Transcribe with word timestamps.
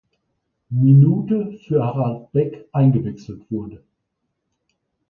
Minute 0.71 1.59
für 1.59 1.85
Harald 1.85 2.31
Beck 2.31 2.67
eingewechselt 2.71 3.43
wurde. 3.51 3.83